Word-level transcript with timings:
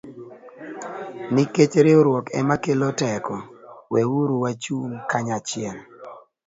Nikech 1.33 1.73
riwruok 1.85 2.25
ema 2.39 2.55
kelo 2.63 2.89
teko, 2.99 3.35
weuru 3.93 4.35
wachung' 4.43 4.93
kanyachiel 5.09 5.77